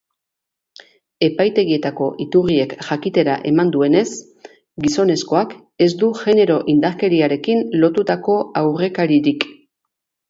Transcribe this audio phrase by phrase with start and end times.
[1.27, 4.03] Epaitegietako iturriek jakitera eman duenez,
[4.87, 5.53] gizonezkoak
[5.87, 9.51] ez du genero indarkeriarekin lotutako aurrekaririk.